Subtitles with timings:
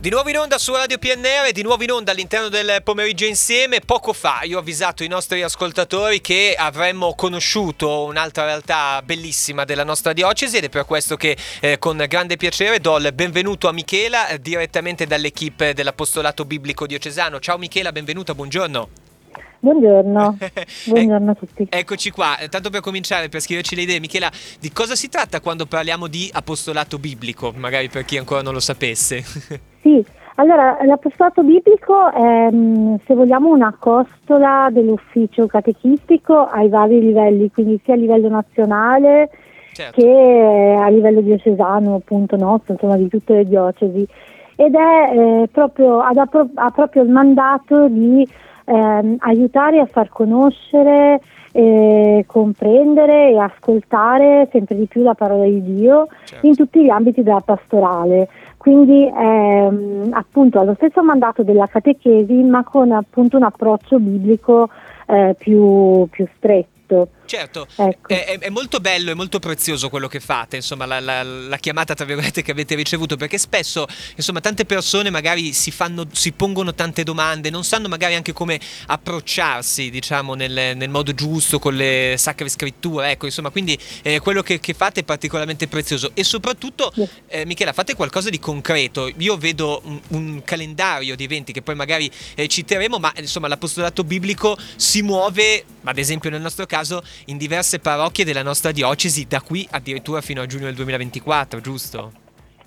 [0.00, 3.80] Di nuovo in onda su Radio PNR, di nuovo in onda all'interno del pomeriggio insieme.
[3.80, 9.82] Poco fa io ho avvisato i nostri ascoltatori che avremmo conosciuto un'altra realtà bellissima della
[9.82, 13.72] nostra diocesi ed è per questo che eh, con grande piacere do il benvenuto a
[13.72, 17.40] Michela eh, direttamente dall'equipe dell'Apostolato Biblico Diocesano.
[17.40, 19.07] Ciao Michela, benvenuta, buongiorno.
[19.60, 20.36] Buongiorno,
[20.86, 21.66] buongiorno a tutti.
[21.68, 24.30] Eccoci qua, tanto per cominciare, per scriverci le idee, Michela,
[24.60, 28.60] di cosa si tratta quando parliamo di apostolato biblico, magari per chi ancora non lo
[28.60, 29.22] sapesse?
[29.80, 30.04] Sì,
[30.34, 37.80] allora l'apostolato biblico è, mm, se vogliamo, una costola dell'ufficio catechistico ai vari livelli, quindi
[37.84, 39.30] sia a livello nazionale
[39.72, 40.00] certo.
[40.00, 44.06] che a livello diocesano, appunto nostro, insomma di tutte le diocesi.
[44.56, 48.28] Ed è eh, proprio, ha, ha proprio il mandato di
[48.68, 51.20] ehm, aiutare a far conoscere,
[51.52, 56.46] eh, comprendere e ascoltare sempre di più la parola di Dio certo.
[56.46, 58.28] in tutti gli ambiti della pastorale.
[58.56, 64.68] Quindi ehm, appunto ha lo stesso mandato della catechesi ma con appunto un approccio biblico
[65.06, 67.08] eh, più, più stretto.
[67.28, 68.08] Certo, ecco.
[68.08, 71.92] è, è, molto bello e molto prezioso quello che fate, insomma, la, la, la, chiamata
[71.92, 76.72] tra virgolette che avete ricevuto, perché spesso, insomma, tante persone magari si, fanno, si pongono
[76.72, 82.14] tante domande, non sanno magari anche come approcciarsi, diciamo, nel, nel modo giusto con le
[82.16, 86.90] sacre scritture, ecco, insomma, quindi eh, quello che, che, fate è particolarmente prezioso e soprattutto,
[87.26, 89.12] eh, Michela, fate qualcosa di concreto.
[89.18, 94.02] Io vedo un, un calendario di eventi che poi magari eh, citeremo, ma insomma, l'apostolato
[94.02, 99.40] biblico si muove, ad esempio nel nostro caso, in diverse parrocchie della nostra diocesi, da
[99.40, 102.12] qui addirittura fino a giugno del 2024, giusto?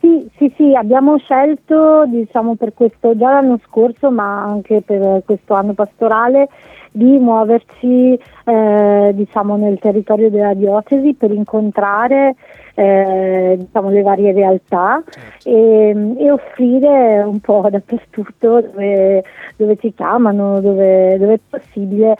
[0.00, 5.54] Sì, sì, sì, abbiamo scelto diciamo, per questo già l'anno scorso, ma anche per questo
[5.54, 6.48] anno pastorale,
[6.92, 12.34] di muoverci eh, diciamo, nel territorio della diocesi per incontrare
[12.74, 15.48] eh, diciamo, le varie realtà certo.
[15.48, 19.24] e, e, offrire un po' dappertutto dove,
[19.56, 22.16] dove ci chiamano, dove, dove, è possibile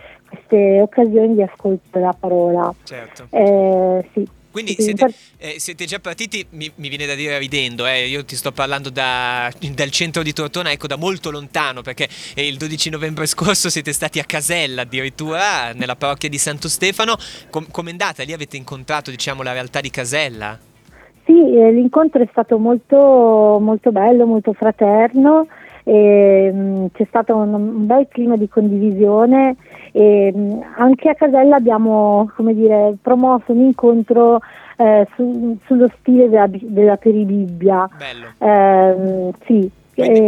[0.48, 2.74] queste occasioni di ascolto della parola.
[2.82, 3.26] Certo.
[3.30, 4.26] Eh, sì.
[4.50, 8.34] Quindi siete, eh, siete, già partiti, mi, mi, viene da dire ridendo, eh, io ti
[8.34, 13.26] sto parlando da, dal centro di Tortona, ecco da molto lontano, perché il 12 novembre
[13.26, 17.16] scorso siete stati a Casella addirittura, nella parrocchia di Santo Stefano.
[17.50, 18.24] Com- com'è andata?
[18.24, 20.58] Lì avete incontrato diciamo, la realtà di Casella?
[21.24, 25.46] Sì, eh, l'incontro è stato molto, molto bello, molto fraterno.
[25.88, 29.56] E, mh, mm, c'è stato un, un, bel clima di condivisione
[29.92, 34.40] e mh, mm, anche a Casella abbiamo dire, promosso un incontro
[34.76, 37.88] eh, su, sullo stile della, della peribibbia.
[37.96, 38.26] Bello.
[38.38, 40.20] Eh, sì, quindi.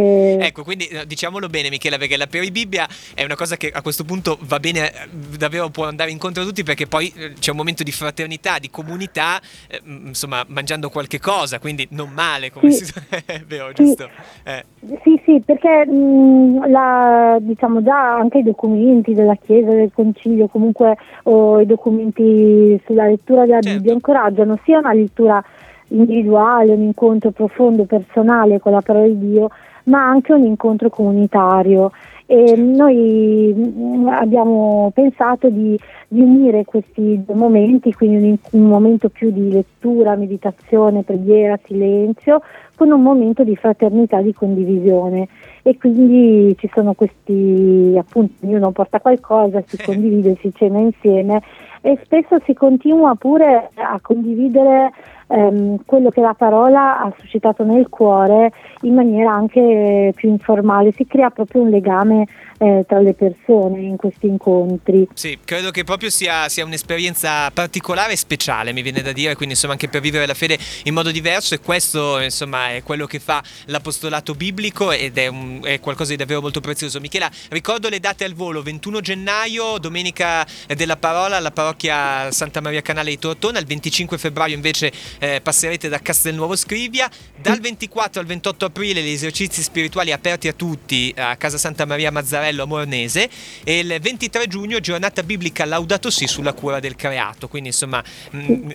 [0.45, 4.37] Ecco, quindi diciamolo bene Michela, perché la peribibbia è una cosa che a questo punto
[4.41, 4.91] va bene,
[5.37, 8.69] davvero può andare incontro a tutti perché poi eh, c'è un momento di fraternità, di
[8.69, 12.85] comunità, eh, insomma, mangiando qualche cosa, quindi non male, come sì.
[12.85, 12.93] si
[13.25, 13.83] è vero, sì.
[13.83, 14.09] giusto?
[14.43, 14.65] Eh.
[15.03, 20.97] Sì, sì, perché mh, la, diciamo già anche i documenti della Chiesa, del Concilio, comunque
[21.23, 23.77] o i documenti sulla lettura della certo.
[23.77, 25.43] Bibbia incoraggiano sia una lettura
[25.89, 29.49] individuale, un incontro profondo, personale con la parola di Dio,
[29.85, 31.91] ma anche un incontro comunitario.
[32.25, 35.77] E noi mm, abbiamo pensato di,
[36.07, 42.41] di unire questi due momenti, quindi un, un, momento più di lettura, meditazione, preghiera, silenzio,
[42.75, 45.27] con un momento di fraternità, di condivisione.
[45.61, 51.41] E quindi ci sono questi, appunto, ognuno porta qualcosa, si condivide, si cena insieme
[51.81, 54.91] e spesso si continua pure a condividere
[55.31, 61.05] ehm, quello che la parola ha suscitato nel cuore in maniera anche più informale, si
[61.05, 62.27] crea proprio un legame
[62.61, 65.07] eh, tra le persone in questi incontri.
[65.13, 69.55] Sì, credo che proprio sia, sia, un'esperienza particolare e speciale, mi viene da dire, quindi
[69.55, 73.19] insomma anche per vivere la fede in modo diverso e questo insomma è quello che
[73.19, 76.99] fa l'apostolato biblico ed è, un, è qualcosa di davvero molto prezioso.
[76.99, 82.81] Michela, ricordo le date al volo, 21 gennaio, domenica della parola alla parrocchia Santa Maria
[82.81, 87.09] Canale di Tortona, il 25 febbraio invece eh, passerete da Castelnuovo Scrivia.
[87.39, 92.11] Dal 24 al 28 aprile gli esercizi spirituali aperti a tutti a Casa Santa Maria
[92.11, 93.29] Mazzarello a Mornese
[93.63, 97.47] e il 23 giugno giornata biblica Laudato Si sulla cura del creato.
[97.47, 98.69] Quindi insomma mh,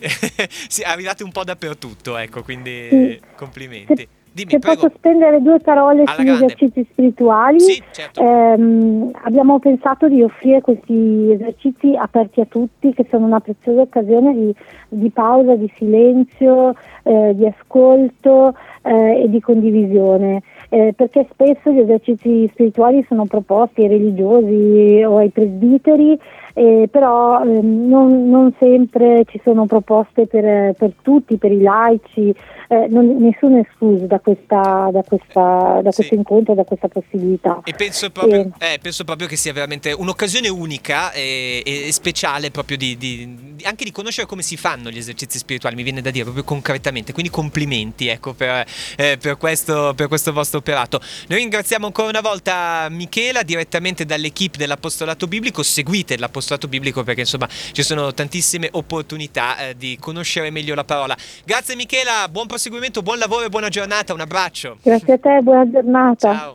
[0.69, 4.07] sì, arrivate un po' dappertutto, ecco, quindi complimenti.
[4.37, 4.81] Dimmi, Se prego.
[4.81, 6.45] posso spendere due parole Alla sugli grande.
[6.45, 8.21] esercizi spirituali, sì, certo.
[8.21, 14.33] ehm, abbiamo pensato di offrire questi esercizi aperti a tutti, che sono una preziosa occasione
[14.35, 14.55] di,
[14.89, 18.53] di pausa, di silenzio, eh, di ascolto
[18.83, 20.43] eh, e di condivisione.
[20.69, 26.19] Eh, perché spesso gli esercizi spirituali sono proposti ai religiosi o ai presbiteri
[26.57, 32.33] eh, però eh, non, non, sempre ci sono proposte per, per tutti, per i laici,
[32.67, 35.95] eh, non, nessuno è escluso da questa, da, questa, da sì.
[35.95, 37.61] questo incontro, da questa possibilità.
[37.63, 38.73] E penso proprio, e...
[38.73, 43.85] Eh, penso proprio, che sia veramente un'occasione unica e, e speciale proprio di, di, anche
[43.85, 47.31] di conoscere come si fanno gli esercizi spirituali, mi viene da dire proprio concretamente, quindi
[47.31, 48.65] complimenti ecco, per,
[48.97, 50.99] eh, per, questo, per questo vostro operato.
[51.29, 57.47] Noi ringraziamo ancora una volta Michela direttamente dall'equipe dell'Apostolato Biblico, seguite l'Apostolato Biblico perché insomma
[57.71, 61.15] ci sono tantissime opportunità eh, di conoscere meglio la parola.
[61.45, 64.77] Grazie Michela, buon proseguimento, buon lavoro e buona giornata, un abbraccio.
[64.81, 66.33] Grazie a te, buona giornata.
[66.33, 66.45] Ciao.